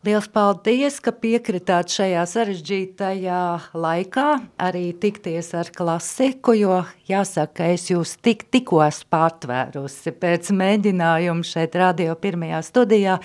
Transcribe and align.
Liels 0.00 0.30
paldies, 0.32 0.94
ka 1.04 1.12
piekritāt 1.12 1.92
šajā 1.92 2.22
sarežģītajā 2.24 3.40
laikā 3.76 4.28
arī 4.56 4.94
tikties 4.96 5.50
ar 5.60 5.68
klasiku, 5.76 6.54
jo 6.56 6.78
jāsaka, 7.04 7.66
es 7.74 7.84
jūs 7.90 8.14
tik, 8.24 8.46
tikko 8.48 8.80
esmu 8.86 9.10
pārtvērusi 9.12 10.14
pēc 10.16 10.48
mēģinājuma 10.56 11.44
šeit 11.44 11.76
radio 11.76 12.16
pirmajā 12.16 12.62
studijā, 12.64 13.18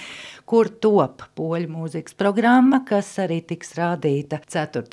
kur 0.50 0.70
top 0.82 1.24
poļu 1.38 1.70
mūzikas 1.74 2.16
programma, 2.18 2.84
kas 2.86 3.08
arī 3.24 3.40
tiks 3.50 3.74
rādīta 3.80 4.40
4. 4.46 4.84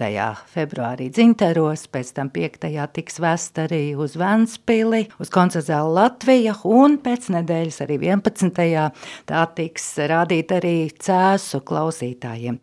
februārī 0.52 1.10
dzinteros, 1.12 1.84
pēc 1.92 2.12
tam 2.16 2.30
5. 2.32 2.70
tiks 2.96 3.20
vest 3.22 3.60
arī 3.60 3.82
uz 3.92 4.16
Ventspili, 4.20 5.04
uz 5.20 5.32
koncertzālu 5.32 5.92
Latvija, 5.98 6.56
un 6.64 6.96
pēc 7.04 7.28
nedēļas 7.36 7.82
arī 7.84 8.00
11. 8.08 8.88
tā 9.28 9.44
tiks 9.58 9.92
rādīta 10.12 10.56
arī 10.62 10.76
Cēsu 10.96 11.60
klausītājiem. 11.68 12.58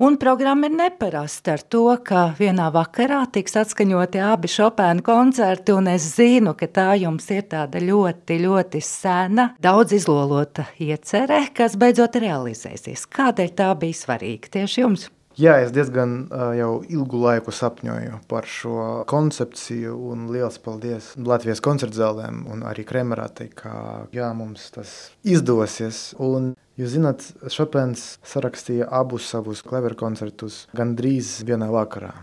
Un 0.00 0.16
programma 0.16 0.64
ir 0.64 0.72
neparasta 0.72 1.58
ar 1.58 1.62
to, 1.68 1.82
ka 2.00 2.30
vienā 2.38 2.70
vakarā 2.72 3.18
tiks 3.34 3.58
atskaņoti 3.60 4.22
abi 4.24 4.48
Chopēna 4.48 5.04
koncerti, 5.04 5.74
un 5.76 5.90
es 5.92 6.06
zinu, 6.14 6.54
ka 6.56 6.70
tā 6.72 6.86
jums 7.02 7.28
ir 7.36 7.44
tāda 7.52 7.82
ļoti, 7.84 8.38
ļoti 8.46 8.80
sena, 8.80 9.50
daudz 9.60 9.92
izlolota 9.98 10.64
iecerē, 10.80 11.42
kas 11.52 11.76
beidzot 11.76 12.16
realizēsies. 12.16 13.04
Kādēļ 13.12 13.52
tā 13.60 13.68
bija 13.82 13.98
svarīga 14.00 14.56
tieši 14.56 14.86
jums? 14.86 15.10
Jā, 15.36 15.58
es 15.62 15.70
diezgan 15.70 16.16
uh, 16.26 16.50
jau 16.56 16.70
ilgu 16.88 17.20
laiku 17.20 17.52
sapņoju 17.52 18.22
par 18.28 18.48
šo 18.48 19.04
koncepciju, 19.08 19.92
un 20.10 20.26
liels 20.32 20.56
paldies 20.64 21.12
Latvijas 21.20 21.60
koncertzālēm 21.64 22.42
un 22.48 22.64
arī 22.66 22.88
Kremerātei, 22.88 23.46
ka 23.52 24.08
jā, 24.16 24.32
mums 24.36 24.66
tas 24.74 24.96
izdosies. 25.22 26.10
Un 26.18 26.54
Jūs 26.80 26.94
zināt, 26.94 27.26
Šopens 27.52 28.14
sarakstīja 28.24 28.86
abus 28.96 29.26
savus 29.28 29.60
klaveru 29.66 29.98
koncertus 30.00 30.62
gandrīz 30.72 31.42
vienā 31.44 31.68
vakarā. 31.68 32.14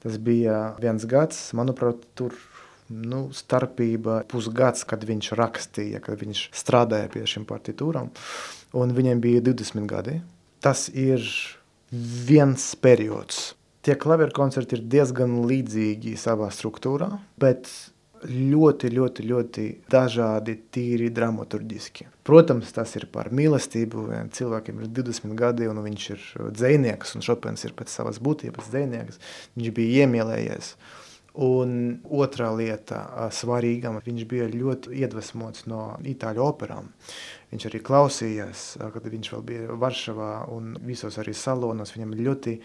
Tas 0.00 0.16
bija 0.16 0.70
viens 0.80 1.04
gads, 1.04 1.50
manuprāt, 1.58 2.06
tur 2.16 2.32
nu, 2.88 3.26
starpība 3.36 4.22
pusgads, 4.30 4.86
kad 4.88 5.04
viņš 5.04 5.30
rakstīja, 5.36 6.00
kad 6.00 6.16
viņš 6.22 6.46
strādāja 6.56 7.10
pie 7.12 7.26
šīm 7.28 7.44
partitūrām, 7.50 8.08
un 8.80 8.96
viņiem 8.96 9.20
bija 9.20 9.44
20 9.50 9.84
gadi. 9.90 10.16
Tas 10.64 10.88
ir 10.88 11.20
viens 11.92 12.70
periods. 12.80 13.50
Tie 13.84 13.96
klaveru 14.00 14.32
koncerti 14.36 14.78
ir 14.78 14.88
diezgan 14.96 15.42
līdzīgi 15.48 16.16
savā 16.20 16.48
struktūrā, 16.52 17.10
bet 17.40 17.68
ļoti, 18.26 18.90
ļoti, 18.92 19.24
ļoti 19.28 19.66
dažādi, 19.90 20.56
tīri 20.72 21.10
dramaturgiski. 21.14 22.06
Protams, 22.26 22.72
tas 22.76 22.92
ir 22.98 23.06
par 23.12 23.30
mīlestību. 23.34 24.08
Cilvēkiem 24.36 24.82
ir 24.82 24.90
20 25.00 25.36
gadi, 25.38 25.68
un 25.70 25.82
viņš 25.84 26.08
ir 26.14 26.26
dzinieks, 26.56 27.16
un 27.16 27.24
Šopens 27.26 27.64
ir 27.66 27.76
pēc 27.78 27.92
savas 27.92 28.20
būtības 28.22 28.72
dzinieks. 28.72 29.22
Viņš 29.56 29.72
bija 29.76 30.04
iemīlējies. 30.04 30.74
Un 31.40 32.00
otrā 32.10 32.48
lieta, 32.58 33.04
svarīga, 33.32 33.92
viņš 34.02 34.24
bija 34.28 34.48
ļoti 34.50 34.96
iedvesmots 34.98 35.68
no 35.70 35.94
itāļu 36.02 36.42
operām. 36.42 36.90
Viņš 37.52 37.66
arī 37.68 37.80
klausījās, 37.86 38.64
kad 38.94 39.06
viņš 39.06 39.30
vēl 39.36 39.44
bija 39.46 39.76
Varšavā 39.78 40.32
un 40.50 40.74
visos 40.86 41.16
arī 41.22 41.34
salonos. 41.34 41.94
Viņam 41.94 42.16
ļoti 42.18 42.56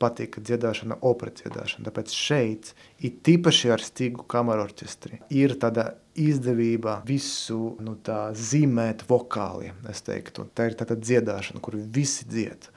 patika 0.00 0.42
dziedāšana, 0.44 1.00
opera 1.06 1.32
dziedāšana. 1.36 1.86
Tāpēc 1.88 2.14
šeit, 2.16 2.72
it 3.04 3.20
tīpaši 3.26 3.72
ar 3.74 3.84
stīgu 3.84 4.24
kameru 4.30 4.64
orķestri, 4.68 5.20
ir 5.36 5.56
tāda 5.60 5.90
izdevība 6.20 7.00
visu 7.08 7.76
nu, 7.84 7.96
tā, 8.04 8.30
zīmēt 8.36 9.06
vokāli. 9.10 9.74
Teiktu. 10.10 10.46
Tā 10.56 10.70
ir 10.70 10.78
tāda 10.80 10.96
dziedāšana, 10.96 11.60
kur 11.62 11.76
visi 11.76 12.26
dzied. 12.28 12.70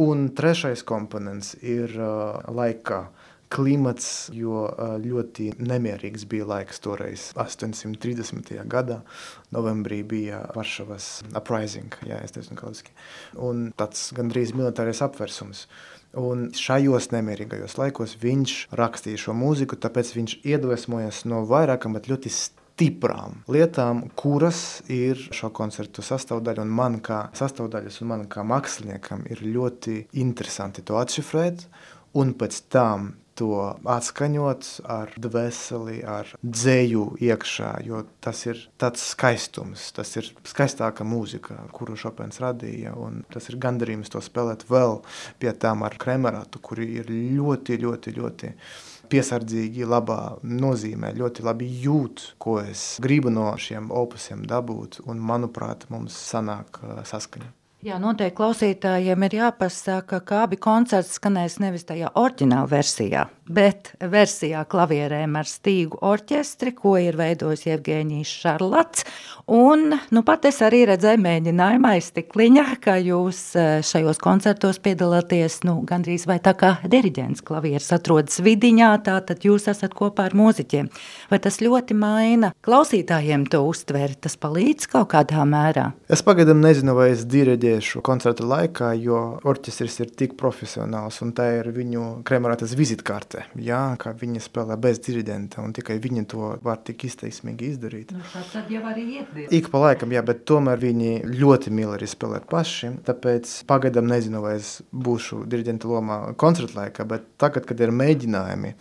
Un 0.00 0.26
trešais 0.34 0.82
komponents 0.86 1.52
ir 1.62 1.92
uh, 2.00 2.40
laikā 2.50 3.04
klimats, 3.54 4.30
jo 4.34 4.64
ļoti 5.02 5.52
nemierīgs 5.62 6.24
bija 6.30 6.46
laiks 6.48 6.80
toreiz. 6.82 7.28
830. 7.38 8.54
gadā 8.70 9.00
novembrī 9.54 10.00
bija 10.06 10.40
Varšavas 10.56 11.10
uprising, 11.36 11.94
ja 12.08 12.18
es 12.24 12.34
kaldiski, 12.34 12.94
un 13.38 13.68
tāds 13.78 14.08
gandrīz 14.16 14.54
militārais 14.56 15.02
apversums. 15.04 15.68
Un 16.20 16.48
šajos 16.54 17.10
nemierīgajos 17.14 17.78
laikos 17.80 18.16
viņš 18.22 18.56
rakstīja 18.78 19.24
šo 19.26 19.34
mūziku, 19.38 19.78
tāpēc 19.80 20.12
viņš 20.14 20.36
iedvesmojas 20.46 21.24
no 21.30 21.42
vairākam, 21.50 21.96
bet 21.96 22.06
ļoti 22.10 22.30
stiprām 22.34 23.40
lietām, 23.50 24.04
kuras 24.18 24.82
ir 24.90 25.18
šo 25.34 25.50
koncertu 25.54 26.04
sastāvdaļa. 26.06 26.66
Man 26.66 27.00
kā 27.04 27.24
sastāvdaļas, 27.38 28.00
un 28.02 28.12
man 28.12 28.24
kā 28.30 28.46
māksliniekam 28.46 29.26
ir 29.30 29.42
ļoti 29.46 30.00
interesanti 30.22 30.86
to 30.86 30.98
atšifrēt 31.00 31.66
un 32.18 32.34
pēc 32.38 32.62
tam 32.72 33.12
to 33.38 33.74
atskaņot 33.88 34.68
ar 34.90 35.12
dvēseli, 35.20 35.98
ar 36.06 36.30
dzēju 36.42 37.04
iekšā, 37.24 37.70
jo 37.86 38.04
tas 38.24 38.44
ir 38.46 38.60
tāds 38.80 39.04
skaistums, 39.12 39.90
tas 39.96 40.14
ir 40.20 40.30
skaistāka 40.46 41.06
mūzika, 41.06 41.58
kuru 41.74 41.98
Šopens 41.98 42.40
radīja, 42.42 42.94
un 42.98 43.22
tas 43.32 43.50
ir 43.50 43.58
gandarījums 43.62 44.12
to 44.12 44.22
spēlēt 44.24 44.66
vēl 44.70 45.00
pie 45.42 45.52
tām 45.52 45.84
ar 45.86 45.98
kremerātu, 46.00 46.62
kuri 46.62 46.90
ir 47.00 47.10
ļoti, 47.10 47.80
ļoti, 47.84 48.14
ļoti 48.20 48.52
piesardzīgi, 49.12 49.84
labā 49.88 50.20
nozīmē, 50.42 51.12
ļoti 51.18 51.44
labi 51.44 51.68
jūt, 51.84 52.30
ko 52.40 52.60
es 52.62 52.94
gribu 53.04 53.32
no 53.34 53.50
šiem 53.60 53.90
opusiem 53.94 54.46
dabūt, 54.48 55.02
un 55.08 55.20
manuprāt, 55.20 55.88
mums 55.92 56.16
sanāk 56.30 56.80
saskaņa. 57.10 57.52
Jā, 57.84 57.98
noteikti 58.00 58.38
klausītājiem 58.38 59.26
ir 59.26 59.34
jāpasaka, 59.42 60.22
ka 60.24 60.38
abi 60.46 60.56
koncerti 60.56 61.18
skanēs 61.18 61.58
nevis 61.60 61.82
tajā 61.84 62.08
oriģinālā 62.16 62.70
versijā, 62.70 63.26
bet 63.48 63.92
versijā 64.00 64.64
klavierēm 64.68 65.36
ar 65.38 65.48
stīgu 65.48 66.00
orķestri, 66.04 66.72
ko 66.76 66.96
ir 67.00 67.18
veidojis 67.20 67.66
Jevģēnijas 67.68 68.32
Šarlats. 68.42 69.04
Un 69.52 69.92
nu, 69.92 70.22
pat 70.24 70.46
es 70.48 70.62
arī 70.64 70.84
redzēju 70.88 71.20
mēģinājumu 71.20 71.90
aizstikliņā, 71.90 72.64
ka 72.84 72.96
jūs 73.02 73.40
eh, 73.60 73.82
šajos 73.84 74.22
koncertos 74.24 74.80
piedalāties 74.84 75.60
nu, 75.68 75.76
gandrīz 75.84 76.24
vai 76.30 76.38
tā 76.44 76.54
kā 76.56 76.76
diriģents 76.88 77.44
klavieres 77.44 77.90
atrodas 77.92 78.40
vidiņā, 78.44 78.90
tā 79.04 79.18
tad 79.28 79.44
jūs 79.44 79.68
esat 79.72 79.92
kopā 79.96 80.30
ar 80.30 80.38
mūziķiem. 80.38 80.88
Vai 81.28 81.42
tas 81.44 81.60
ļoti 81.60 81.98
maina 81.98 82.54
klausītājiem 82.64 83.44
to 83.52 83.60
uztveri, 83.68 84.16
tas 84.16 84.38
palīdz 84.40 84.88
kaut 84.94 85.12
kādā 85.12 85.44
mērā? 85.48 85.90
Es 86.08 86.24
pagaidām 86.24 86.64
nezinu, 86.64 86.96
vai 86.96 87.10
es 87.12 87.26
diriģēju 87.28 87.74
tiešu 87.74 88.02
koncerta 88.04 88.44
laikā, 88.46 88.92
jo 89.00 89.20
orķestris 89.46 90.00
ir 90.02 90.12
tik 90.18 90.36
profesionāls 90.40 91.20
un 91.24 91.32
tā 91.36 91.46
ir 91.60 91.70
viņu 91.74 92.24
kremerātas 92.26 92.74
vizitkārte. 93.34 93.62
Jā, 93.64 93.96
kā 93.98 94.12
viņi 94.14 94.42
spēlē 94.42 94.76
bez 94.80 95.00
diriģenta 95.04 95.62
un 95.62 95.72
tikai 95.74 95.98
viņi 96.02 96.24
to 96.26 96.58
var 96.62 96.78
tik 96.84 97.04
izteiksmīgi 97.04 97.70
izdarīt. 97.72 98.12
Nu, 98.12 98.22
tad 98.52 98.70
jau 98.70 98.82
arī 98.86 99.20
iet. 99.20 99.52
Ik 99.52 99.70
pa 99.70 99.78
laikam, 99.78 100.12
jā, 100.12 100.22
bet 100.22 100.44
tomēr 100.46 100.78
viņi 100.78 101.24
ļoti 101.24 101.70
mīl 101.70 101.94
arī 101.94 102.06
spēlēt 102.06 102.46
paši. 102.50 102.92
Tāpēc 103.06 103.64
pagaidām 103.66 104.06
nezinu, 104.08 104.42
vai 104.44 104.56
es 104.58 104.82
būšu 104.92 105.44
diriģenta 105.48 105.88
lomā 105.88 106.20
koncerta 106.36 106.84
laikā, 106.84 107.06
bet 107.08 107.26
tagad, 107.38 107.66
kad 107.66 107.80
ir 107.80 107.94
mēģinājumi, 107.94 108.74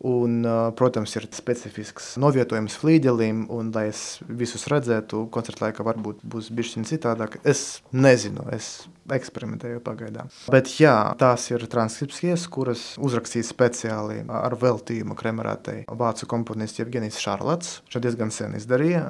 Un, 0.00 0.46
protams, 0.80 1.12
ir 1.18 1.26
specifisks 1.36 2.14
novietojums 2.20 2.78
flīģelim, 2.80 3.42
un, 3.52 3.68
lai 3.74 3.90
es 3.90 4.20
visus 4.24 4.64
redzētu, 4.72 5.26
koncerta 5.34 5.66
laikā 5.66 5.84
varbūt 5.84 6.22
būs 6.24 6.48
bijis 6.56 6.78
citādāk. 6.88 7.36
Es 7.44 7.82
nezinu, 7.92 8.46
es 8.54 8.86
eksperimentēju 9.12 9.82
pagaidām. 9.84 10.30
Bet 10.52 10.72
jā, 10.80 10.94
tās 11.20 11.44
ir 11.52 11.66
transkripcijas, 11.68 12.46
kuras 12.52 12.84
uzrakstīja 13.02 13.50
speciāli 13.50 14.22
ar 14.24 14.56
veltījumu 14.60 15.16
kremerātei 15.18 15.82
vācu 15.84 16.30
komponists 16.30 16.80
Jevgenijs 16.80 17.20
Šarlats. 17.20 17.80
Šo 17.92 18.00
diezgan 18.00 18.32
sen 18.32 18.56
izdarīja, 18.56 19.04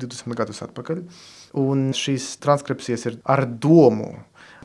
20 0.00 0.38
gadus 0.38 0.64
atpakaļ. 0.64 1.04
Un 1.60 1.90
šīs 1.96 2.38
transkripcijas 2.40 3.08
ir 3.10 3.18
ar 3.28 3.44
domu 3.44 4.14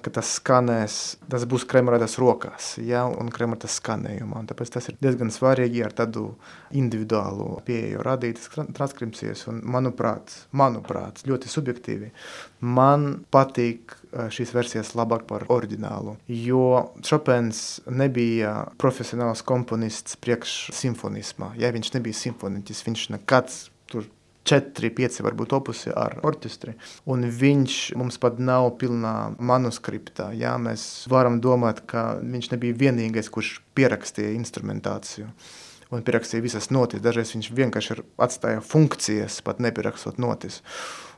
ka 0.04 0.12
tas 0.14 0.30
skanēs, 0.38 1.18
tas 1.30 1.46
būs 1.50 1.66
kremerētas 1.70 2.18
rokās, 2.22 2.70
ja, 2.84 3.04
un 3.10 3.32
kremerētas 3.34 3.78
skanējumā. 3.82 4.44
Tāpēc 4.50 4.72
tas 4.76 4.90
ir 4.92 4.98
diezgan 5.02 5.32
svarīgi 5.34 5.84
ar 5.86 5.96
tādu 5.98 6.30
individuālu 6.78 7.50
pieeju 7.68 8.04
radītas 8.06 8.52
transkripcijas, 8.78 9.46
un 9.52 9.62
manuprāt, 9.68 10.34
manuprāt, 10.58 11.24
ļoti 11.28 11.52
subjektīvi, 11.52 12.12
man 12.78 13.10
patīk 13.34 13.96
šīs 14.34 14.54
versijas 14.56 14.94
labāk 14.98 15.28
par 15.30 15.48
oriģinālu, 15.54 16.18
jo 16.32 16.68
Chopins 17.06 17.82
nebija 17.92 18.54
profesionāls 18.82 19.44
komponists 19.46 20.18
priekš 20.22 20.60
simfonismā, 20.78 21.54
ja 21.60 21.74
viņš 21.76 21.94
nebija 21.98 22.22
simfoniķis, 22.26 22.86
viņš 22.88 23.10
nekad 23.18 23.52
tur 23.92 24.08
četri, 24.48 24.92
pieci 24.94 25.26
varbūt 25.26 25.56
opusi 25.58 25.92
ar 25.92 26.18
orķestri. 26.28 26.76
Un 27.12 27.28
viņš 27.28 27.78
mums 28.00 28.20
pat 28.22 28.40
nav 28.40 28.72
pilnā 28.82 29.14
manuskriptā. 29.38 30.32
Jā, 30.38 30.56
mēs 30.62 31.08
varam 31.12 31.42
domāt, 31.44 31.84
ka 31.90 32.18
viņš 32.22 32.52
nebija 32.56 32.78
vienīgais, 32.86 33.32
kurš 33.34 33.58
pierakstīja 33.78 34.36
instrumentāciju. 34.38 35.32
Un 35.92 36.04
pierakstīja 36.04 36.44
visas 36.44 36.72
notis. 36.74 37.04
Dažreiz 37.04 37.32
viņš 37.36 37.52
vienkārši 37.56 38.02
atstāja 38.20 38.64
funkcijas, 38.64 39.40
pat 39.46 39.62
nepierakstot 39.64 40.20
notis. 40.20 40.62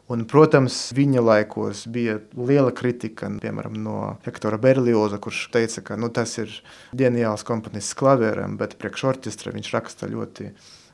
Un, 0.10 0.24
protams, 0.26 0.76
viņa 0.98 1.22
laikos 1.22 1.84
bija 1.94 2.16
liela 2.34 2.72
kritika 2.74 3.28
piemēram, 3.30 3.76
no 3.78 3.98
Hektora 4.26 4.58
Berlioza, 4.62 5.20
kurš 5.22 5.44
teica, 5.54 5.84
ka 5.86 5.98
nu, 6.02 6.10
tas 6.10 6.34
ir 6.42 6.54
ģeniāls 6.98 7.46
komponists 7.46 7.98
klavieram, 7.98 8.58
bet 8.58 8.74
priekš 8.82 9.06
orķestra 9.12 9.54
viņš 9.54 9.70
raksta 9.76 10.10
ļoti 10.10 10.50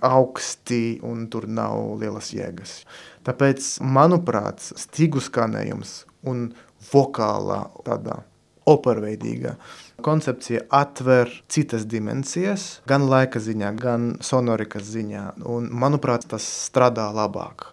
augsti 0.05 0.99
un 1.05 1.25
tur 1.31 1.47
nav 1.47 1.97
lielas 2.01 2.31
jēgas. 2.35 2.79
Tāpēc, 3.25 3.75
manuprāt, 3.81 4.61
stīgu 4.77 5.23
skanējums 5.23 6.03
un 6.29 6.47
vokālā 6.91 7.63
tādā 7.85 8.21
operveidīga 8.69 9.55
koncepcija 10.05 10.65
atver 10.73 11.29
citas 11.49 11.85
dimensijas, 11.89 12.65
gan 12.89 13.05
laika 13.09 13.39
ziņā, 13.41 13.71
gan 13.79 14.07
sonorikas 14.25 14.87
ziņā. 14.89 15.25
Un, 15.49 15.69
manuprāt, 15.71 16.27
tas 16.29 16.45
strādā 16.67 17.07
labāk. 17.13 17.69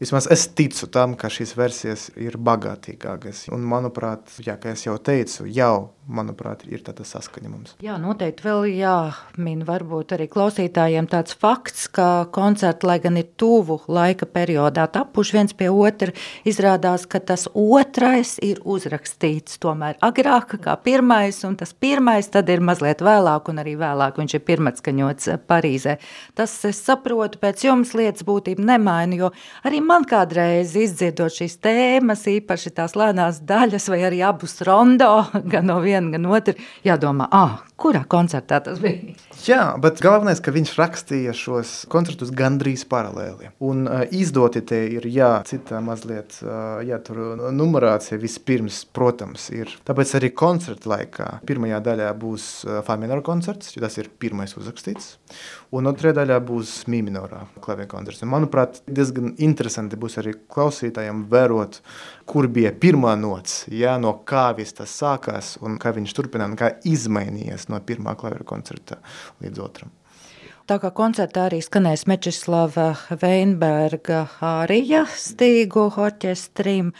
Vismaz 0.00 0.24
es 0.32 0.46
ticu 0.56 0.86
tam, 0.88 1.12
ka 1.12 1.28
šīs 1.28 1.50
versijas 1.58 2.06
ir 2.16 2.38
bagātīgākas. 2.40 3.50
Un, 3.52 3.66
manuprāt, 3.68 4.32
jā, 4.40 4.54
kā 4.56 4.72
jau 4.72 4.94
teicu, 4.96 5.44
jau 5.44 5.90
manuprāt, 6.10 6.64
ir 6.72 6.82
tāda 6.84 7.04
saskaņa 7.06 7.50
mums. 7.50 7.74
Jā, 7.84 7.98
noteikti 8.00 8.44
vēl 8.46 8.64
jāmin 8.72 9.62
varbūt 9.68 10.14
arī 10.16 10.26
klausītājiem 10.32 11.06
tāds 11.10 11.36
fakts, 11.38 11.86
ka 11.92 12.06
koncerti, 12.34 12.88
lai 12.88 12.96
gan 13.02 13.18
ir 13.20 13.28
tuvu 13.40 13.76
laika 13.92 14.26
periodā 14.26 14.86
tapuši 14.90 15.36
viens 15.36 15.56
pie 15.56 15.68
otra, 15.70 16.14
izrādās, 16.48 17.06
ka 17.10 17.20
tas 17.20 17.46
otrais 17.52 18.36
ir 18.44 18.62
uzrakstīts 18.64 19.60
tomēr 19.62 20.00
agrāk 20.04 20.56
kā 20.64 20.74
pirmais, 20.82 21.42
un 21.46 21.58
tas 21.60 21.74
pirmais 21.76 22.32
tad 22.32 22.50
ir 22.50 22.64
mazliet 22.64 23.04
vēlāk, 23.04 23.52
un 23.52 23.62
arī 23.62 23.76
vēlāk 23.80 24.18
viņš 24.20 24.36
ir 24.38 24.44
pirmatskaņots 24.48 25.30
Parīzē. 25.50 25.98
Tas, 26.38 26.56
es 26.66 26.80
saprotu, 26.88 27.40
pēc 27.42 27.68
jums 27.68 27.94
lietas 27.98 28.26
būtība 28.26 28.64
nemaina, 28.72 29.20
jo 29.20 29.32
arī 29.68 29.82
man 29.90 30.04
kādreiz 30.08 30.74
izdzirdot 30.78 31.34
šīs 31.34 31.56
tēmas, 31.64 32.22
īpaši 32.30 32.72
tās 32.76 32.94
lēnās 32.98 33.40
daļas, 33.46 33.88
vai 33.90 34.02
arī 34.06 34.22
abus 34.26 34.60
rondo, 34.66 35.10
gan 35.52 35.66
no 35.70 35.80
viena, 35.82 36.12
gan 36.14 36.28
otra, 36.30 36.54
jādomā, 36.86 37.26
ah, 37.34 37.58
kurā 37.80 38.02
koncertā 38.10 38.60
tas 38.64 38.80
bija? 38.82 39.14
Jā, 39.46 39.62
bet 39.80 40.02
galvenais, 40.04 40.40
ka 40.44 40.52
viņš 40.52 40.74
rakstīja 40.76 41.32
šos 41.36 41.72
koncertus 41.90 42.32
gandrīz 42.36 42.84
paralēli. 42.90 43.50
Un 43.64 43.86
uh, 43.88 44.02
izdoti 44.12 44.62
te 44.68 44.82
ir, 44.98 45.06
jā, 45.10 45.30
citā 45.48 45.80
mazliet, 45.84 46.36
uh, 46.44 46.82
jā, 46.84 47.00
tur 47.04 47.40
numerācija 47.56 48.20
vispirms, 48.20 48.82
protams, 48.94 49.48
ir. 49.54 49.72
Tāpēc 49.88 50.12
arī 50.18 50.32
koncerta 50.36 50.92
laikā 50.92 51.30
pirmajā 51.48 51.80
daļā 51.88 52.10
būs 52.20 52.50
uh, 52.66 52.80
fa 52.86 52.98
minora 53.00 53.24
koncerts, 53.24 53.72
jo 53.74 53.82
tas 53.84 53.96
ir 54.00 54.12
pirmais 54.20 54.52
uzrakstīts, 54.60 55.14
un 55.72 55.88
otrajā 55.88 56.18
daļā 56.20 56.36
būs 56.44 56.74
mi 56.92 57.00
minorā 57.06 57.46
klavieru 57.64 57.94
koncerts. 57.94 58.20
Un, 58.26 58.32
manuprāt, 58.34 58.82
diezgan 58.90 59.32
interesanti 59.40 59.79
būs 59.88 60.18
arī 60.20 60.34
klausītājiem 60.52 61.24
vērot, 61.30 61.80
kur 62.28 62.48
bija 62.48 62.72
pirmā 62.72 63.14
nots, 63.18 63.64
jā, 63.72 63.96
no 64.02 64.12
kā 64.28 64.50
viss 64.58 64.76
tas 64.76 64.92
sākās 65.02 65.56
un 65.64 65.78
kā 65.80 65.94
viņš 65.96 66.16
turpināja 66.16 66.50
un 66.52 66.58
kā 66.60 66.74
izmainījies 66.84 67.68
no 67.72 67.80
pirmā 67.80 68.16
klavieru 68.18 68.44
koncerta 68.44 69.00
līdz 69.40 69.64
otram. 69.64 69.99
Tā 70.70 70.76
kā 70.78 70.92
koncertā 70.94 71.48
arī 71.48 71.58
skanēs 71.66 72.04
Mečislava 72.06 72.92
Veinberga 73.18 74.20
ārija 74.46 75.00
stīgu 75.18 75.88
orķestrim, 75.98 76.92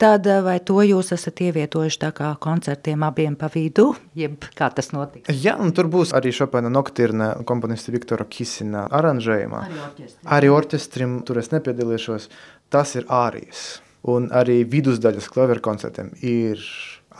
tad 0.00 0.24
vai 0.46 0.54
to 0.64 0.78
jūs 0.80 1.12
esat 1.12 1.42
ievietojuši 1.44 2.00
tā 2.06 2.08
kā 2.16 2.30
koncertiem 2.40 3.04
abiem 3.04 3.36
pa 3.36 3.50
vidu, 3.52 3.90
jeb 4.16 4.48
kā 4.56 4.70
tas 4.72 4.88
notiks? 4.94 5.28
Jā, 5.44 5.58
un 5.60 5.74
tur 5.76 5.90
būs 5.92 6.14
arī 6.16 6.32
Šopena 6.32 6.72
noktirna 6.72 7.34
komponista 7.44 7.92
Viktora 7.92 8.24
Kisina 8.24 8.86
aranžējumā. 8.96 9.60
Arī 9.68 9.84
orķestrim. 9.84 10.32
Arī 10.38 10.52
orķestrim 10.56 11.20
tur 11.28 11.44
es 11.44 11.52
nepiedalīšos, 11.52 12.30
tas 12.72 12.96
ir 12.96 13.04
ārijas. 13.12 13.82
Un 14.08 14.32
arī 14.32 14.62
vidusdaļas 14.64 15.28
klaveru 15.28 15.68
koncertiem 15.68 16.14
ir 16.24 16.64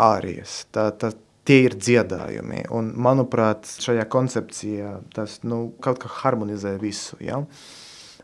ārijas. 0.08 0.62
Tā, 0.72 0.88
tā, 0.96 1.12
tie 1.48 1.62
ir 1.64 1.76
dziedājumi. 1.80 2.66
Un, 2.76 2.92
manuprāt, 3.00 3.68
šajā 3.80 4.04
koncepcijā 4.12 4.98
tas 5.16 5.38
nu, 5.48 5.70
kaut 5.84 6.02
kā 6.02 6.10
harmonizē 6.20 6.76
visu. 6.82 7.16
Ja? 7.24 7.40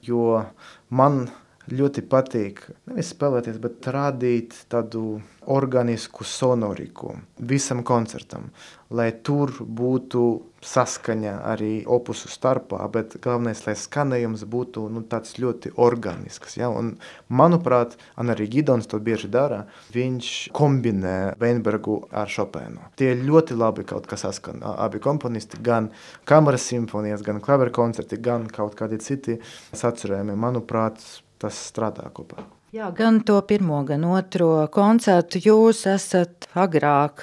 Jo 0.04 0.42
man 0.92 1.24
ļoti 1.72 2.04
patīk 2.10 2.64
nevis 2.90 3.12
spēlēties, 3.14 3.60
bet 3.62 3.86
radīt 3.94 4.56
tādu 4.72 5.20
organisku 5.50 6.24
sonoriku 6.24 7.14
visam 7.38 7.82
koncertam, 7.84 8.50
lai 8.94 9.10
tur 9.24 9.52
būtu 9.60 10.24
saskaņa 10.64 11.34
arī 11.44 11.72
opusu 11.90 12.30
starpā, 12.32 12.78
bet 12.92 13.18
galvenais, 13.24 13.60
lai 13.66 13.74
skanējums 13.76 14.46
būtu 14.48 14.86
nu, 14.92 15.02
tāds 15.08 15.36
ļoti 15.40 15.74
organisks. 15.76 16.56
Ja? 16.56 16.70
Un, 16.72 16.94
manuprāt, 17.28 17.98
un 18.20 18.32
arī 18.32 18.48
Gidons 18.52 18.88
to 18.88 19.00
bieži 19.04 19.28
dara, 19.32 19.64
viņš 19.94 20.30
kombinē 20.56 21.34
Veinbergu 21.40 21.98
ar 22.12 22.32
Šopēnu. 22.32 22.88
Tie 23.00 23.12
ļoti 23.20 23.58
labi 23.60 23.84
kaut 23.88 24.08
kas 24.08 24.24
saskan. 24.24 24.64
Abi 24.64 25.02
komponisti, 25.04 25.60
gan 25.64 25.90
kameras 26.28 26.64
simfonijas, 26.70 27.24
gan 27.26 27.44
klaveru 27.44 27.74
koncerti, 27.74 28.20
gan 28.24 28.48
kaut 28.48 28.78
kādi 28.78 29.02
citi 29.04 29.36
sacerējumi, 29.76 30.38
manuprāt, 30.40 31.04
tas 31.38 31.58
strādā 31.70 32.06
kopā. 32.14 32.44
Jā, 32.74 32.90
gan 32.90 33.20
to 33.22 33.38
pirmo, 33.46 33.84
gan 33.86 34.02
otro 34.10 34.66
koncertu 34.74 35.38
jūs 35.38 35.84
esat 35.86 36.48
agrāk 36.58 37.22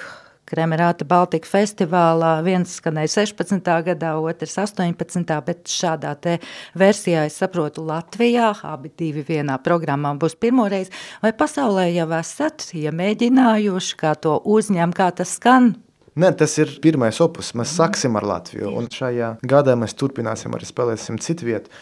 Kremerāta 0.52 1.06
Baltika 1.08 1.48
festivālā. 1.48 2.34
Viens 2.44 2.74
skanēja 2.76 3.10
16. 3.14 3.68
gadā, 3.86 4.10
otrs 4.20 4.58
18. 4.60 5.36
bet 5.46 5.70
šādā 5.70 6.12
te 6.20 6.34
versijā, 6.78 7.24
es 7.28 7.38
saprotu, 7.40 7.84
Latvijā, 7.88 8.50
abi 8.68 8.92
divi 8.98 9.24
vienā 9.28 9.56
programmā 9.64 10.12
būs 10.20 10.36
pirmoreiz. 10.40 10.92
Vai 11.24 11.32
pasaulē 11.36 11.88
jau 11.94 12.10
esat 12.18 12.68
iemēģinājuši, 12.76 13.96
kā 14.02 14.12
to 14.20 14.36
uzņem, 14.56 14.92
kā 14.96 15.08
tas 15.16 15.38
skan? 15.38 15.72
Nē, 16.20 16.34
tas 16.36 16.58
ir 16.60 16.76
pirmais 16.84 17.16
opus. 17.24 17.54
Mēs 17.56 17.72
sāksim 17.78 18.20
ar 18.20 18.28
Latviju, 18.28 18.74
un 18.76 18.90
šajā 18.92 19.38
gadā 19.48 19.78
mēs 19.80 19.96
turpināsim 19.96 20.52
arī 20.52 20.68
spēlēsim 20.68 21.16
citu 21.24 21.48
vietu. 21.48 21.72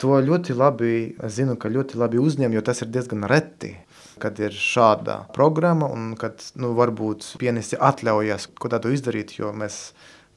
To 0.00 0.16
ļoti 0.24 0.56
labi, 0.56 0.92
zinu, 1.28 1.58
ka 1.60 1.68
ļoti 1.68 1.98
labi 2.00 2.20
uzņem, 2.22 2.54
jo 2.56 2.64
tas 2.64 2.80
ir 2.80 2.88
diezgan 2.92 3.26
reti 3.28 3.74
kad 4.20 4.38
ir 4.40 4.54
šāda 4.54 5.24
programma 5.34 5.88
un 5.90 6.14
kad 6.20 6.42
nu, 6.60 6.74
varbūt 6.78 7.34
pianisti 7.40 7.78
atļaujas 7.80 8.50
ko 8.60 8.70
tādu 8.72 8.92
izdarīt, 8.94 9.34
jo 9.38 9.52
mēs 9.56 9.80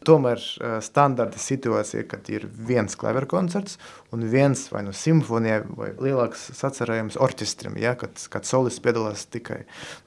tomēr 0.04 0.42
standarta 0.84 1.40
situācija, 1.40 2.04
kad 2.12 2.28
ir 2.32 2.44
viens 2.68 2.98
klaveru 3.00 3.28
koncerts 3.32 3.78
un 4.12 4.26
viens 4.32 4.66
vai 4.72 4.82
nu 4.84 4.92
no 4.92 4.98
simfonija 5.00 5.62
vai 5.78 5.94
lielāks 5.96 6.50
sacerējums 6.60 7.16
orķestrim, 7.24 7.78
ja, 7.80 7.94
kad, 8.00 8.20
kad 8.32 8.48
solists 8.48 8.84
piedalās 8.84 9.24
tikai 9.32 9.62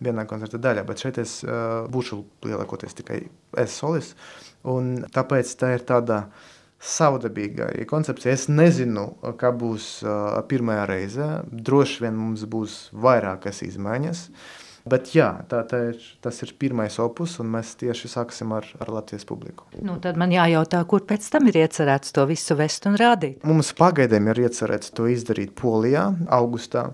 vienā 0.05 0.27
koncerta 0.29 0.61
daļā, 0.61 0.85
bet 0.89 1.05
šeit 1.05 1.23
es 1.23 1.39
uh, 1.47 1.87
būšu 1.93 2.21
lielākoties 2.45 2.99
tikai 3.01 3.23
es 3.65 3.79
solists, 3.81 4.21
un 4.69 4.99
tāpēc 5.17 5.57
tā 5.57 5.73
ir 5.79 5.89
tāda 5.89 6.27
uh, 6.27 6.53
savdabīgai 6.83 7.87
koncepcijai. 7.89 8.37
Es 8.37 8.47
nezinu, 8.53 9.09
kā 9.41 9.53
būs 9.57 9.89
uh, 10.05 10.37
pirmā 10.49 10.83
reize. 10.89 11.27
Droši 11.51 12.05
vien 12.05 12.17
mums 12.19 12.45
būs 12.51 12.87
vairākas 12.93 13.63
izmaiņas. 13.67 14.27
Bet 14.87 15.09
jā, 15.17 15.33
tā, 15.51 15.65
tā 15.67 15.81
ir, 15.89 16.03
tas 16.23 16.37
ir 16.47 16.53
pirmais 16.61 16.95
opus, 17.03 17.41
un 17.43 17.49
mēs 17.51 17.73
tieši 17.81 18.11
sāksim 18.13 18.53
ar, 18.55 18.69
ar 18.79 18.93
Latvijas 18.95 19.27
publiku. 19.27 19.67
Nu, 19.83 19.97
tad 20.03 20.15
man 20.21 20.31
jājautā, 20.31 20.85
kur 20.87 21.03
pēc 21.09 21.27
tam 21.33 21.51
ir 21.51 21.59
iecerēts 21.65 22.15
to 22.15 22.23
visu 22.31 22.55
vest 22.55 22.87
un 22.87 22.95
rādīt? 23.01 23.43
Mums 23.43 23.73
pagaidām 23.75 24.31
ir 24.31 24.45
iecerēts 24.47 24.95
to 24.95 25.09
izdarīt 25.11 25.57
Polijā, 25.59 26.07
augustā. 26.39 26.93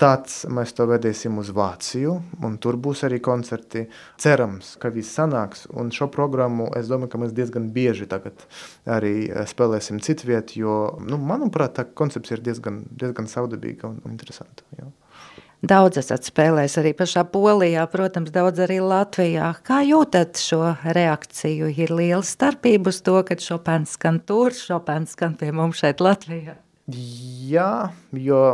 Tāds 0.00 0.46
mēs 0.48 0.70
to 0.72 0.86
vedīsim 0.88 1.36
uz 1.42 1.50
Vāciju, 1.52 2.14
un 2.46 2.54
tur 2.62 2.78
būs 2.80 3.02
arī 3.04 3.18
koncerti. 3.20 3.82
Cerams, 4.20 4.72
ka 4.80 4.88
viss 4.94 5.12
sanāks, 5.18 5.66
un 5.76 5.90
šo 5.92 6.08
programmu 6.12 6.70
es 6.78 6.88
domāju, 6.88 7.10
ka 7.12 7.20
mēs 7.20 7.34
diezgan 7.36 7.66
bieži 7.74 8.08
tagad 8.08 8.46
arī 8.88 9.28
eh, 9.28 9.44
spēlēsim 9.50 10.00
citu 10.00 10.30
vietu, 10.30 10.62
jo, 10.62 10.78
nu, 11.04 11.20
manuprāt, 11.20 11.76
tā 11.76 11.84
koncepcija 11.84 12.38
ir 12.38 12.44
diezgan, 12.48 12.80
diezgan 13.02 13.28
savdabīga 13.28 13.90
un 13.90 14.00
interesanta. 14.08 14.64
Jā. 14.78 14.88
Daudz 15.60 16.00
esat 16.00 16.24
spēlējis 16.24 16.78
arī 16.80 16.94
pašā 16.96 17.26
Polijā, 17.28 17.84
protams, 17.92 18.32
daudz 18.32 18.64
arī 18.64 18.78
Latvijā. 18.80 19.52
Kā 19.60 19.82
jūtat 19.84 20.40
šo 20.40 20.62
reakciju? 20.96 21.68
Ir 21.76 21.92
liela 21.92 22.24
starpība 22.24 22.88
uz 22.88 23.02
to, 23.04 23.18
kad 23.28 23.44
Šopēns 23.44 23.98
skan 24.00 24.22
tur, 24.24 24.56
Šopēns 24.56 25.12
skan 25.12 25.36
pie 25.36 25.52
mums 25.52 25.84
šeit 25.84 26.00
Latvijā. 26.00 26.56
Jā, 26.88 27.92
jo 28.16 28.44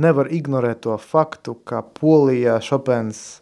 nevar 0.00 0.30
ignorēt 0.32 0.82
to 0.86 0.96
faktu, 1.00 1.56
ka 1.68 1.82
Polijā 1.96 2.58
Šopens 2.64 3.40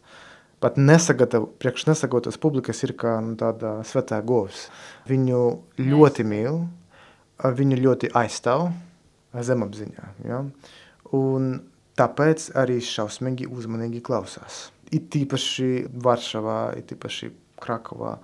pat 0.63 0.79
nesagatavo, 0.81 1.47
priekš 1.63 1.87
nesagatavotas 1.87 2.39
publikas 2.43 2.83
ir 2.87 2.95
kā 2.99 3.19
nu, 3.23 3.37
tāda 3.39 3.79
svetā 3.87 4.19
govs. 4.27 4.67
Viņu 5.09 5.43
ļoti 5.79 6.27
mīl, 6.27 6.65
viņu 7.39 7.79
ļoti 7.85 8.11
aizstāv 8.19 8.69
zemapziņā. 9.33 10.09
Ja? 10.27 10.43
Un 11.15 11.53
tāpēc 11.99 12.51
arī 12.59 12.81
šausmīgi 12.83 13.49
uzmanīgi 13.51 14.03
klausās. 14.05 14.69
It 14.91 15.11
tīpaši 15.15 15.89
Varšavā, 16.03 16.61
it 16.81 16.91
tīpaši 16.91 17.31
Krakovā 17.63 18.17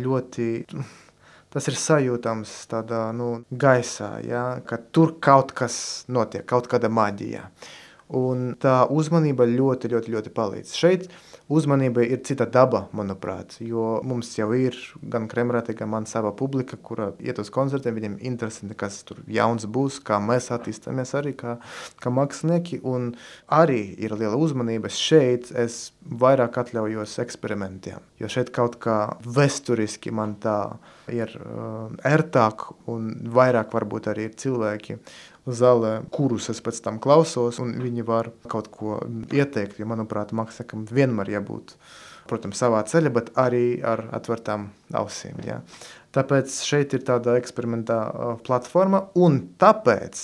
ļoti 0.00 0.48
tas 1.50 1.68
ir 1.70 1.76
sajūtams 1.78 2.52
tādā 2.70 3.02
nu, 3.16 3.30
gaisā, 3.50 4.12
ja, 4.26 4.44
ka 4.66 4.78
tur 4.94 5.16
kaut 5.22 5.54
kas 5.56 5.76
notiek, 6.08 6.46
kaut 6.46 6.70
kāda 6.70 6.90
maģija. 6.92 7.48
Un 8.10 8.56
tā 8.58 8.88
uzmanība 8.90 9.46
ļoti, 9.46 9.86
ļoti, 9.92 10.10
ļoti 10.10 10.30
palīdz. 10.34 10.72
Šeit 10.74 11.04
uzmanība 11.50 12.02
ir 12.02 12.22
cita 12.26 12.46
daba, 12.50 12.84
manuprāt, 12.96 13.56
jo 13.62 14.00
mums 14.06 14.32
jau 14.34 14.48
ir 14.54 14.74
gan 15.12 15.28
Kremrāte, 15.30 15.76
gan 15.78 15.92
man 15.92 16.08
sava 16.10 16.32
publika, 16.34 16.78
kura 16.78 17.10
iet 17.22 17.38
uz 17.42 17.52
koncertiem, 17.54 17.94
viņiem 17.94 18.16
interesanti, 18.26 18.74
kas 18.78 19.00
tur 19.06 19.22
jauns 19.30 19.68
būs, 19.70 20.00
kā 20.06 20.18
mēs 20.22 20.50
attīstāmies 20.54 21.14
arī 21.18 21.36
kā, 21.38 21.56
kā 22.02 22.14
mākslinieki, 22.14 22.80
un 22.82 23.12
arī 23.46 23.82
ir 24.02 24.14
liela 24.18 24.38
uzmanība. 24.38 24.90
Šeit 24.90 25.52
es 25.54 25.92
vairāk 26.02 26.58
atļaujos 26.64 27.18
eksperimentiem, 27.22 28.02
jo 28.18 28.30
šeit 28.30 28.50
kaut 28.54 28.80
kā 28.82 29.00
vesturiski 29.22 30.10
man 30.14 30.34
tā 30.42 30.58
ir 31.10 31.30
uh, 31.38 31.90
ērtāk 32.06 32.70
un 32.90 33.12
vairāk 33.34 33.74
varbūt 33.74 34.10
arī 34.10 34.30
ir 34.30 34.38
cilvēki, 34.38 34.98
zālē, 35.46 36.00
kurus 36.12 36.50
es 36.52 36.60
pēc 36.64 36.82
tam 36.84 37.00
klausos, 37.02 37.60
un 37.62 37.76
viņi 37.80 38.04
var 38.06 38.30
kaut 38.50 38.70
ko 38.74 38.98
ieteikt. 39.32 39.80
Jo, 39.80 39.88
manuprāt, 39.90 40.34
māksliniekam 40.36 40.86
vienmēr 40.90 41.34
jābūt 41.36 41.76
protams, 42.30 42.60
savā 42.62 42.82
ceļā, 42.86 43.10
bet 43.14 43.32
arī 43.40 43.80
ar 43.86 44.04
atvērtām 44.14 44.68
ausīm. 45.00 45.40
Ja. 45.46 45.60
Tāpēc 46.14 46.60
šeit 46.66 46.94
ir 46.94 47.02
tāda 47.06 47.36
eksperimentā 47.40 47.98
platforma, 48.46 49.04
un 49.18 49.40
tāpēc 49.58 50.22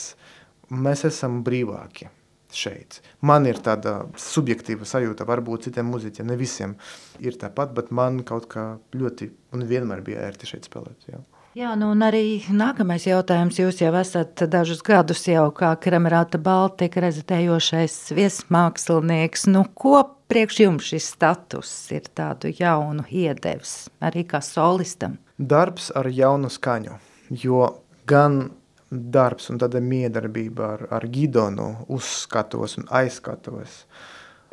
mēs 0.75 1.06
esam 1.11 1.42
brīvāki 1.46 2.11
šeit. 2.55 3.00
Man 3.26 3.47
ir 3.49 3.59
tāda 3.65 4.05
subjektīva 4.21 4.87
sajūta, 4.88 5.26
varbūt 5.29 5.69
citiem 5.69 5.88
muzeķiem, 5.91 6.29
ne 6.31 6.37
visiem 6.41 6.76
ir 7.23 7.38
tāpat, 7.41 7.73
bet 7.76 7.91
man 7.95 8.23
kaut 8.26 8.49
kā 8.53 8.76
ļoti 8.97 9.31
un 9.57 9.67
vienmēr 9.67 10.05
bija 10.07 10.26
ērti 10.29 10.50
šeit 10.53 10.69
spēlēt. 10.69 11.09
Ja. 11.11 11.23
Jā, 11.57 11.71
nu 11.73 11.87
un 11.95 12.03
arī 12.05 12.43
nākamais 12.53 13.07
jautājums. 13.09 13.57
Jūs 13.57 13.79
jau 13.81 13.95
esat 13.97 14.43
dažus 14.53 14.83
gadus 14.85 15.23
jau 15.25 15.47
kā 15.57 15.71
Kremerāta 15.81 16.37
Baltika 16.37 17.00
rezitējošais 17.00 17.95
viesmākslinieks. 18.12 19.47
Nu, 19.49 19.62
ko 19.73 20.03
priekš 20.29 20.59
jums 20.67 20.91
šis 20.91 21.07
status 21.15 21.71
ir 21.97 22.11
tādu 22.12 22.53
jaunu 22.53 23.07
iedevis, 23.09 23.87
arī 24.05 24.26
kā 24.29 24.43
solistam? 24.45 25.17
Darbs 25.41 25.88
ar 25.97 26.11
jaunu 26.12 26.53
skaņu, 26.53 26.99
jo 27.33 27.71
gan 28.05 28.50
darbs 28.90 29.50
un 29.50 29.59
tāda 29.59 29.81
miedarbība 29.83 30.69
ar, 30.76 30.87
ar 30.99 31.07
Gidonu 31.11 31.73
uzskatos 31.93 32.76
un 32.81 32.87
aizskatos 32.95 33.83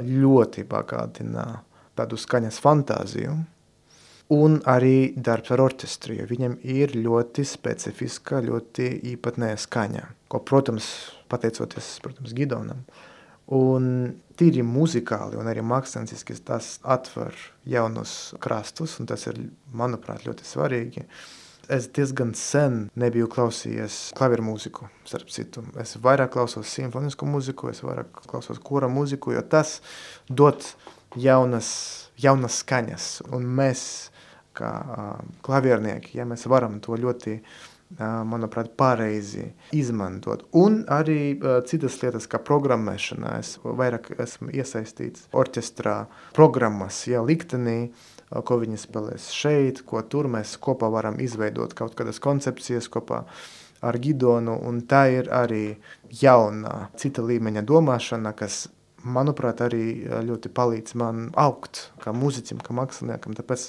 ļoti 0.01 0.65
bagātina 0.69 1.47
tādu 1.97 2.17
skaņas 2.17 2.57
fantāziju 2.63 3.35
un 4.33 4.59
arī 4.69 5.13
darbs 5.19 5.51
ar 5.53 5.63
orķestri, 5.65 6.17
jo 6.21 6.27
viņam 6.29 6.57
ir 6.63 6.95
ļoti 6.97 7.45
specifiska, 7.47 8.41
ļoti 8.45 8.89
īpatnēja 9.13 9.59
skaņa, 9.65 10.03
ko, 10.31 10.41
protams, 10.47 10.89
pateicoties, 11.31 11.97
protams, 12.03 12.33
Gidonam. 12.37 12.83
Un 13.53 13.85
tīri 14.39 14.63
muzikāli 14.65 15.37
un 15.37 15.49
arī 15.51 15.61
mākslinieciski 15.67 16.37
tas 16.47 16.77
atver 16.81 17.35
jaunus 17.69 18.33
krastus, 18.41 18.95
un 19.01 19.09
tas 19.11 19.27
ir, 19.29 19.41
manuprāt, 19.75 20.23
ļoti 20.25 20.47
svarīgi. 20.47 21.05
Es 21.71 21.85
diezgan 21.95 22.33
sen 22.35 22.89
nebiju 22.99 23.29
klausījies 23.31 24.09
klavieru 24.17 24.43
mūziku, 24.49 24.89
starp 25.07 25.29
citu. 25.31 25.61
Es 25.79 25.95
vairāk 26.03 26.33
klausos 26.35 26.67
simfonisku 26.67 27.27
mūziku, 27.29 27.69
es 27.71 27.79
vairāk 27.85 28.25
klausos 28.27 28.59
kora 28.59 28.89
mūziku, 28.91 29.31
jo 29.31 29.43
tas 29.47 29.77
dod 30.27 30.59
jaunas, 31.15 31.69
jaunas 32.19 32.59
skaņas, 32.65 33.07
un 33.31 33.47
mēs 33.47 33.85
kā 34.57 34.73
klaviernieki, 35.45 36.17
ja 36.19 36.27
mēs 36.27 36.43
varam 36.51 36.81
to 36.83 36.99
ļoti, 36.99 37.37
manuprāt, 37.99 38.73
pareizi 38.79 39.49
izmantot. 39.75 40.45
Un 40.57 40.81
arī 40.91 41.37
citas 41.69 41.99
lietas, 42.01 42.27
kā 42.31 42.41
programmēšana. 42.43 43.37
Es 43.39 43.55
vairāk 43.63 44.13
esmu 44.17 44.53
iesaistīts 44.53 45.27
orķestrā 45.33 45.97
programmas, 46.35 47.03
ja 47.09 47.23
liktenī, 47.25 47.93
ko 48.33 48.57
viņi 48.61 48.79
spēlēs 48.81 49.27
šeit, 49.35 49.83
ko 49.85 50.01
tur 50.01 50.29
mēs 50.31 50.55
kopā 50.57 50.89
varam 50.89 51.19
izveidot 51.21 51.75
kaut 51.77 51.93
kādas 51.99 52.21
koncepcijas 52.23 52.89
kopā 52.89 53.25
ar 53.83 53.97
Gidonu, 53.99 54.55
un 54.63 54.79
tā 54.87 55.03
ir 55.11 55.27
arī 55.35 55.75
jauna 56.21 56.87
cita 56.97 57.21
līmeņa 57.21 57.61
domāšana, 57.67 58.31
kas 58.37 58.63
manuprāt, 59.03 59.59
arī 59.59 60.07
ļoti 60.23 60.49
palīdz 60.55 60.95
man 60.95 61.25
augt 61.35 61.89
kā 61.99 62.13
mūziķim, 62.15 62.61
kā 62.63 62.71
māksliniekam. 62.77 63.35
Tāpēc 63.35 63.65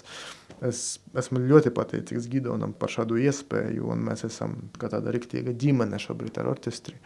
Es 0.64 1.00
esmu 1.18 1.42
ļoti 1.44 1.72
pateicīgs 1.74 2.28
Gidonam 2.30 2.74
par 2.78 2.92
šādu 2.92 3.18
iespēju, 3.24 3.88
un 3.90 4.04
mēs 4.06 4.24
esam 4.28 4.56
tāda 4.78 5.12
riktīga 5.14 5.54
ģimene 5.58 5.98
šobrīd 6.00 6.38
ar 6.40 6.52
orķestri. 6.54 6.96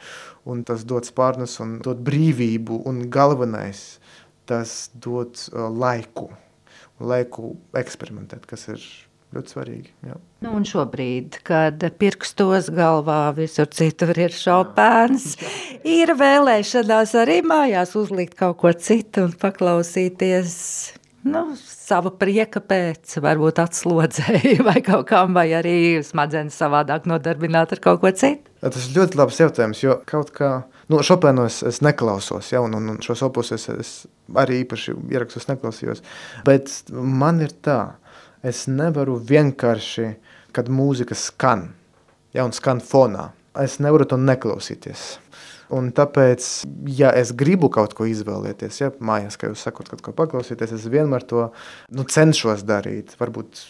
Un 0.49 0.63
tas 0.69 0.85
dod 0.89 1.09
spārnus 1.09 1.59
un 1.65 1.79
dod 1.85 2.03
brīvību, 2.05 2.83
un 2.89 3.07
galvenais, 3.13 3.99
tas 4.49 4.91
dod 4.95 5.37
uh, 5.53 5.69
laiku, 5.73 6.31
laiku 7.01 7.55
eksperimentēt, 7.77 8.47
kas 8.49 8.69
ir 8.75 8.85
ļoti 9.35 9.53
svarīgi. 9.53 9.91
Jā. 10.09 10.17
Nu, 10.45 10.55
un 10.57 10.65
šobrīd, 10.69 11.41
kad 11.47 11.83
pirkstos 12.01 12.71
galvā 12.75 13.21
visur 13.37 13.69
citur 13.75 14.15
ir 14.17 14.33
šopēns, 14.35 15.35
ir 15.89 16.15
vēlēšanās 16.17 17.13
arī 17.21 17.41
mājās 17.47 17.93
uzlikt 17.99 18.39
kaut 18.39 18.61
ko 18.63 18.73
citu 18.73 19.27
un 19.29 19.35
paklausīties 19.41 20.55
nu, 21.27 21.43
sava 21.59 22.13
prieka 22.15 22.61
pēc, 22.65 23.19
varbūt 23.25 23.61
atslodzēja 23.63 24.63
vai 24.69 24.79
kaut 24.85 25.09
kam, 25.11 25.35
vai 25.37 25.49
arī 25.57 25.99
smadzenes 26.07 26.59
savādāk 26.59 27.09
nodarbināt 27.11 27.75
ar 27.75 27.83
kaut 27.85 28.03
ko 28.05 28.13
citu? 28.15 28.45
Tas 28.63 28.89
ir 28.89 28.99
ļoti 28.99 29.19
labs 29.21 29.39
jautājums, 29.39 29.83
jo 29.85 29.99
kaut 30.09 30.33
kā, 30.35 30.51
nu, 30.91 31.01
Šopēnu 31.07 31.47
es, 31.47 31.61
es 31.67 31.81
neklausos, 31.85 32.53
ja, 32.53 32.63
un, 32.65 32.75
un, 32.75 32.99
šos 33.05 33.23
opus 33.27 33.53
es, 33.55 33.69
es 33.71 33.93
arī 34.39 34.63
īpaši 34.65 34.97
ierakstos 35.15 35.47
neklausījos, 35.51 36.03
bet 36.47 36.73
man 36.91 37.43
ir 37.45 37.55
tā, 37.63 37.81
es 38.47 38.67
nevaru 38.71 39.19
vienkārši, 39.23 40.13
kad 40.55 40.71
mūzika 40.73 41.15
skan, 41.19 41.69
ja, 42.35 42.47
un 42.47 42.55
skan 42.57 42.83
fonā, 42.83 43.31
es 43.63 43.79
nevaru 43.83 44.07
to 44.11 44.19
neklausīties. 44.19 45.07
Un 45.75 45.91
tāpēc, 45.93 46.45
ja 46.97 47.11
es 47.17 47.35
gribu 47.37 47.69
kaut 47.73 47.93
ko 47.97 48.07
izvēlēties, 48.09 48.79
ja 48.81 48.93
mājās, 49.05 49.37
kā 49.37 49.51
jūs 49.51 49.67
sakot, 49.67 49.91
kaut 49.93 50.05
ko 50.07 50.15
paklausīties, 50.17 50.73
es 50.79 50.87
vienmēr 50.89 51.27
to 51.29 51.51
nu, 51.93 52.07
cenšos 52.09 52.65
darīt. 52.69 53.13
Varbūt 53.21 53.61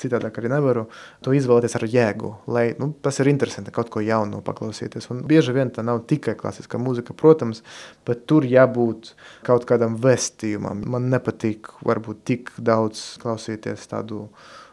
citādāk 0.00 0.38
arī 0.40 0.50
nevaru 0.52 0.86
to 1.24 1.32
izvēlēties 1.36 1.76
ar 1.78 1.86
jēgu, 1.92 2.32
lai 2.52 2.66
nu, 2.80 2.90
tas 3.04 3.20
ir 3.22 3.30
interesanti 3.32 3.72
kaut 3.74 3.90
ko 3.92 4.02
jaunu 4.04 4.42
paklausīties. 4.44 5.10
Un 5.12 5.22
bieži 5.28 5.54
vien 5.56 5.72
tā 5.72 5.84
nav 5.86 6.02
tikai 6.10 6.36
klasiskā 6.40 6.80
mūzika, 6.80 7.16
protams, 7.16 7.62
bet 8.08 8.26
tur 8.30 8.46
jābūt 8.48 9.14
kaut 9.46 9.66
kādam 9.68 9.98
vestījumam. 10.00 10.84
Man 10.92 11.10
nepatīk 11.12 11.72
varbūt 11.86 12.24
tik 12.28 12.54
daudz 12.60 13.14
klausīties 13.22 13.88
tādu 13.92 14.26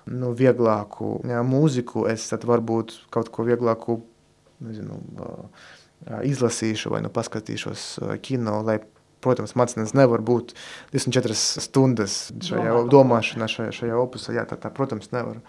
nu, 0.07 0.31
vieglāku 0.37 1.17
jā, 1.27 1.41
mūziku, 1.43 2.07
es 2.11 2.29
tad 2.31 2.47
varbūt 2.47 2.95
kaut 3.13 3.31
ko 3.33 3.47
vieglāku, 3.47 4.01
nezinu, 4.63 5.01
uh, 5.21 5.67
izlasīšu 6.27 6.93
vai 6.93 7.01
nu 7.05 7.11
paskatīšos 7.13 7.87
kino, 8.23 8.61
lai, 8.65 8.79
protams, 9.23 9.55
mācības 9.57 9.95
nevar 9.97 10.21
būt 10.25 10.53
24 10.93 11.37
stundas 11.37 12.19
šajā 12.45 12.69
Domā, 12.69 12.85
domāšanā, 12.93 13.49
šajā, 13.51 13.73
šajā 13.81 13.97
opusā. 13.99 14.35
Jā, 14.37 14.45
tā, 14.49 14.59
tā, 14.61 14.71
protams, 14.73 15.11
nevar. 15.15 15.41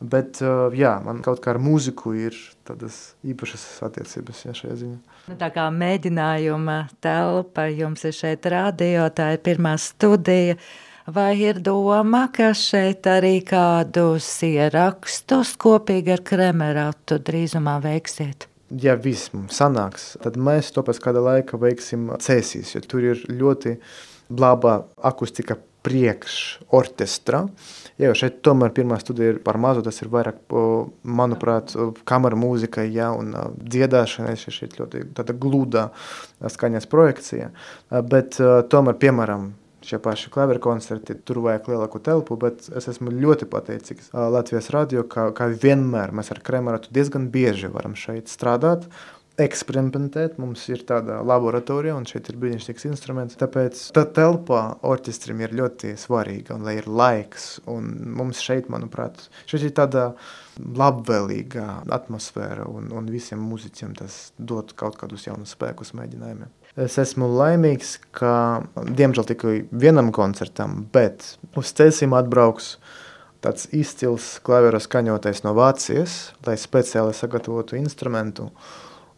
Bet 0.00 0.42
jā, 0.76 0.92
man 1.04 1.22
kaut 1.24 1.40
kā 1.44 1.54
ar 1.54 1.60
mūziku 1.62 2.12
ir 2.20 2.36
tādas 2.68 3.16
īpašas 3.24 3.64
attiecības 3.86 4.42
jā, 4.44 4.56
šajā 4.56 4.80
ziņā. 4.82 4.98
Nu, 5.26 5.36
tā 5.40 5.48
kā 5.54 5.68
mēģinājuma 5.72 6.80
telpa 7.04 7.68
jums 7.72 8.04
ir 8.06 8.16
šeit 8.16 8.48
radio, 8.52 9.08
tā 9.08 9.32
ir 9.36 9.40
pirmā 9.46 9.76
studija. 9.80 10.58
Vai 11.06 11.36
ir 11.38 11.60
doma, 11.62 12.24
ka 12.34 12.50
šeit 12.50 13.06
arī 13.06 13.38
kādus 13.46 14.26
ierakstus 14.42 15.54
kopīgi 15.62 16.16
ar 16.16 16.24
Kremeratu 16.26 17.20
drīzumā 17.22 17.76
veiksiet? 17.84 18.48
Ja 18.70 18.96
viss 18.98 19.32
mums 19.34 19.60
sanāks, 19.60 20.14
tad 20.22 20.38
mēs 20.40 20.72
to 20.74 20.84
pēc 20.86 21.00
kāda 21.02 21.22
laika 21.22 21.58
veiksim 21.60 22.10
cēsīs, 22.22 22.74
jo 22.74 22.82
tur 22.86 23.06
ir 23.12 23.24
ļoti 23.30 23.76
laba 24.36 24.80
akustika 25.06 25.58
priekš 25.86 26.36
orķestra. 26.74 27.44
Jā, 28.02 28.10
šeit 28.18 28.40
tomēr 28.44 28.72
pirmā 28.74 28.98
studija 28.98 29.36
ir 29.36 29.38
par 29.44 29.58
mazu, 29.62 29.84
tas 29.86 30.00
ir 30.02 30.10
vairāk, 30.10 30.40
manuprāt, 31.06 31.76
kamera 32.08 32.38
mūzika, 32.38 32.82
jā, 32.90 33.12
un 33.14 33.30
dziedāšana, 33.62 34.34
šeit 34.34 34.74
ļoti 34.80 35.04
tāda 35.16 35.36
glūda 35.38 35.86
skaņas 36.56 36.90
projekcija, 36.90 37.52
bet 38.10 38.40
tomēr, 38.72 38.98
piemēram, 39.04 39.52
šie 39.86 40.00
paši 40.02 40.30
klavieru 40.34 40.62
koncerti, 40.62 41.16
tur 41.26 41.40
vajag 41.44 41.70
lielāku 41.72 42.00
telpu, 42.02 42.38
bet 42.40 42.66
es 42.76 42.88
esmu 42.92 43.14
ļoti 43.14 43.48
pateicīgs 43.50 44.10
Latvijas 44.12 44.72
radio, 44.74 45.04
ka, 45.08 45.30
ka 45.36 45.50
vienmēr 45.52 46.14
mēs 46.16 46.32
ar 46.34 46.42
Kremeratu 46.46 46.92
diezgan 46.94 47.30
bieži 47.34 47.70
varam 47.72 47.94
šeit 47.98 48.32
strādāt, 48.32 48.88
eksperimentēt. 49.40 50.38
Mums 50.40 50.64
ir 50.72 50.82
tāda 50.88 51.20
laboratorija, 51.26 51.96
un 51.96 52.06
šeit 52.08 52.30
ir 52.30 52.38
brīnišķīgs 52.40 52.88
instruments. 52.88 53.38
Tāpēc 53.40 53.80
tā 53.96 54.06
telpa 54.16 54.62
orķestrim 54.86 55.42
ir 55.44 55.54
ļoti 55.56 55.94
svarīga, 56.00 56.56
un 56.56 56.66
lai 56.66 56.78
ir 56.80 56.88
laiks. 56.88 57.48
Un 57.70 57.90
mums 58.16 58.40
šeit, 58.44 58.70
manuprāt, 58.72 59.28
šeit 59.48 59.68
ir 59.68 59.74
tāda 59.76 60.06
labvēlīga 60.56 61.82
atmosfēra, 61.98 62.68
un, 62.72 62.88
un 62.96 63.10
visiem 63.12 63.42
muzeķiem 63.44 63.96
tas 63.98 64.30
dod 64.38 64.72
kaut 64.78 64.96
kādus 65.00 65.28
jaunus 65.28 65.52
spēkus 65.56 65.92
mēģinājumiem. 65.98 66.52
Es 66.76 66.98
esmu 67.00 67.30
laimīgs, 67.32 67.94
ka 68.12 68.62
diemžēl 68.76 69.24
tikai 69.30 69.54
vienam 69.72 70.10
koncertam, 70.12 70.82
bet 70.92 71.24
uz 71.56 71.70
ceļiem 71.72 72.12
atbrauks 72.18 72.74
tāds 73.40 73.64
izcils 73.72 74.34
klavieru 74.44 74.80
skaņotais 74.84 75.40
no 75.46 75.54
Vācijas, 75.56 76.34
lai 76.44 76.58
speciāli 76.60 77.16
sagatavotu 77.16 77.78
instrumentu. 77.80 78.50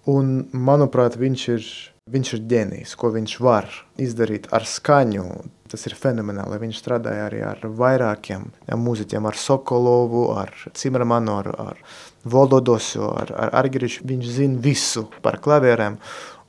Un, 0.08 0.46
manuprāt, 0.54 1.18
viņš 1.18 1.48
ir, 1.56 1.66
viņš 2.14 2.32
ir 2.36 2.44
ģēnijs, 2.52 2.94
ko 2.96 3.10
viņš 3.16 3.34
var 3.42 3.66
izdarīt 4.00 4.46
ar 4.54 4.62
skaņu. 4.62 5.26
Tas 5.68 5.82
ir 5.84 5.98
fenomenāli. 5.98 6.62
Viņš 6.62 6.78
strādāja 6.80 7.26
arī 7.26 7.42
ar 7.44 7.58
vairākiem 7.60 8.46
mūziķiem, 8.86 9.26
ar 9.28 9.36
Sokolovu, 9.36 10.28
ar 10.38 10.54
Cimermanu, 10.78 11.34
ar, 11.42 11.50
ar 11.74 11.82
Volodosu, 12.24 13.02
ar, 13.10 13.34
ar 13.34 13.52
Argirišu. 13.64 14.06
Viņš 14.08 14.34
zina 14.38 14.62
visu 14.64 15.08
par 15.20 15.42
klavierēm. 15.44 15.98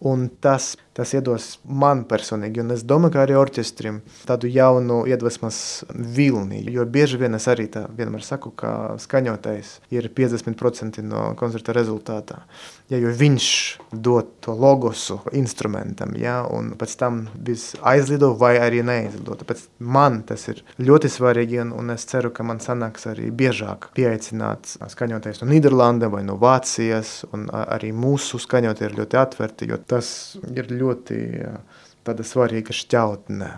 Un 0.08 0.30
tas, 0.39 0.78
tas 1.00 1.13
iedos 1.15 1.50
man 1.63 2.03
personīgi, 2.10 2.60
un 2.63 2.75
es 2.75 2.84
domāju, 2.88 3.15
ka 3.15 3.24
arī 3.24 3.38
orķestrim 3.39 4.01
tādu 4.27 4.50
jaunu 4.51 5.06
iedvesmas 5.08 5.86
vilni. 5.96 6.60
Jo 6.74 6.84
bieži 6.84 7.22
vien 7.22 7.38
es 7.38 7.48
arī 7.51 7.70
tā 7.72 7.86
vienmēr 7.96 8.25
saku, 8.25 8.51
ka 8.60 8.74
skaņotais 9.00 9.77
ir 9.96 10.10
50% 10.15 11.00
no 11.08 11.29
koncerta 11.39 11.75
rezultātā. 11.77 12.41
Ja, 12.89 12.98
jo 12.98 13.13
viņš 13.13 13.48
dod 13.94 14.32
to 14.44 14.56
logosu 14.58 15.20
instrumentam, 15.38 16.15
ja, 16.18 16.41
un 16.50 16.74
pēc 16.79 16.96
tam 17.00 17.22
viss 17.48 17.75
aizlido 17.86 18.32
vai 18.39 18.56
arī 18.60 18.82
neaizlido. 18.84 19.38
Tāpēc 19.39 19.62
man 19.79 20.24
tas 20.27 20.48
ir 20.50 20.63
ļoti 20.82 21.12
svarīgi, 21.13 21.62
un, 21.63 21.74
un 21.77 21.94
es 21.94 22.08
ceru, 22.10 22.34
ka 22.34 22.44
man 22.44 22.60
sanāks 22.63 23.06
arī 23.12 23.29
biežāk 23.29 23.91
pieaicināt 23.96 24.74
skaņotais 24.89 25.44
no 25.44 25.51
Nīderlande 25.51 26.10
vai 26.12 26.25
no 26.25 26.36
Vācijas, 26.41 27.22
un 27.32 27.46
arī 27.53 27.94
mūsu 27.94 28.41
skaņotie 28.41 28.89
ir 28.89 28.98
ļoti 29.00 29.22
atverti, 29.22 29.70
jo 29.70 29.77
tas 29.79 30.10
ir 30.50 30.74
ļoti 30.74 30.88
tāda 30.98 32.25
svarīga 32.25 32.75
šķautne. 32.75 33.51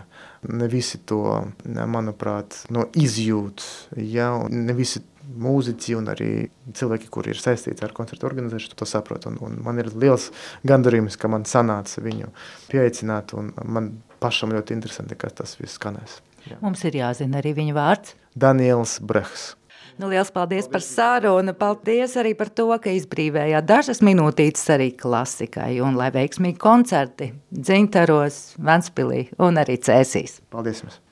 Ne 0.52 0.66
visi 0.66 0.98
to, 1.06 1.22
manuprāt, 1.64 2.64
no 2.74 2.88
izjūt, 2.98 3.62
ja, 3.94 4.32
ne 4.50 4.74
visi 4.74 5.04
mūziķi 5.22 5.94
un 5.96 6.10
arī 6.12 6.30
cilvēki, 6.76 7.08
kuri 7.12 7.32
ir 7.32 7.40
saistīti 7.40 7.84
ar 7.86 7.94
koncertu 7.96 8.26
organizēšanu, 8.28 8.76
to 8.78 8.88
saprot. 8.88 9.28
Un, 9.30 9.38
un 9.44 9.60
man 9.64 9.78
ir 9.80 9.92
liels 9.94 10.30
gandarījums, 10.66 11.16
ka 11.20 11.30
man 11.32 11.46
sanāca 11.48 12.02
viņu 12.04 12.32
pieaicināt, 12.72 13.36
un 13.38 13.52
man 13.62 13.94
pašam 14.22 14.54
ļoti 14.54 14.76
interesanti, 14.76 15.18
kā 15.18 15.30
tas 15.30 15.56
viss 15.60 15.78
skanēs. 15.78 16.20
Jā. 16.50 16.58
Mums 16.62 16.82
ir 16.88 16.98
jāzina 16.98 17.38
arī 17.38 17.54
viņa 17.54 17.76
vārds. 17.76 18.16
Daniels 18.34 18.98
Brehs. 19.04 19.52
Nu, 20.00 20.08
liels 20.08 20.32
paldies 20.32 20.68
par 20.72 20.84
sarunu. 20.84 21.54
Paldies 21.58 22.16
arī 22.20 22.32
par 22.38 22.52
to, 22.54 22.70
ka 22.82 22.94
izbrīvējāt 22.96 23.68
dažas 23.68 24.02
minūtītes 24.04 24.64
arī 24.72 24.90
klasikai. 24.96 25.74
Un 25.84 25.98
lai 26.00 26.10
veiksmīgi 26.14 26.60
koncerti 26.62 27.32
Dzintaros, 27.52 28.42
Ventspilī 28.62 29.26
un 29.42 29.60
arī 29.62 29.80
Cēsīs. 29.82 30.40
Paldies 30.52 30.84
jums! 30.86 31.02